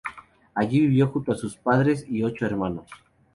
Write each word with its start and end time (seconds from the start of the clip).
Allí 0.55 0.79
vivió 0.79 1.09
junto 1.09 1.31
a 1.31 1.35
sus 1.35 1.57
padres 1.57 2.07
y 2.09 2.23
ocho 2.23 2.47
hermanos. 2.47 2.87